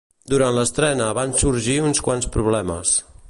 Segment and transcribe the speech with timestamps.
[0.31, 2.97] Durant l'estrena van sorgir uns quants problemes.